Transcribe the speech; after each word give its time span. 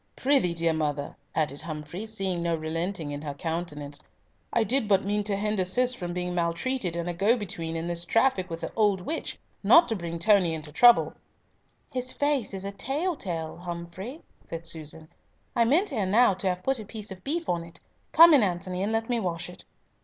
"Prithee, 0.15 0.55
dear 0.55 0.73
mother," 0.73 1.15
added 1.35 1.61
Humfrey, 1.61 2.07
seeing 2.07 2.41
no 2.41 2.55
relenting 2.55 3.11
in 3.11 3.21
her 3.21 3.35
countenance, 3.35 3.99
"I 4.51 4.63
did 4.63 4.87
but 4.87 5.05
mean 5.05 5.23
to 5.25 5.35
hinder 5.35 5.63
Cis 5.63 5.93
from 5.93 6.11
being 6.11 6.33
maltreated 6.33 6.95
and 6.95 7.07
a 7.07 7.13
go 7.13 7.37
between 7.37 7.75
in 7.75 7.85
this 7.87 8.03
traffic 8.03 8.49
with 8.49 8.63
an 8.63 8.71
old 8.75 9.01
witch, 9.01 9.37
not 9.61 9.87
to 9.89 9.95
bring 9.95 10.17
Tony 10.17 10.55
into 10.55 10.71
trouble." 10.71 11.13
"His 11.91 12.13
face 12.13 12.51
is 12.55 12.65
a 12.65 12.71
tell 12.71 13.15
tale, 13.15 13.57
Humfrey," 13.57 14.23
said 14.43 14.65
Susan. 14.65 15.07
"I 15.55 15.65
meant 15.65 15.93
ere 15.93 16.07
now 16.07 16.33
to 16.33 16.47
have 16.49 16.63
put 16.63 16.79
a 16.79 16.85
piece 16.85 17.11
of 17.11 17.23
beef 17.23 17.47
on 17.47 17.63
it. 17.63 17.79
Come 18.11 18.33
in, 18.33 18.41
Antony, 18.41 18.81
and 18.81 18.91
let 18.91 19.07
me 19.07 19.19
wash 19.19 19.51
it." 19.51 19.65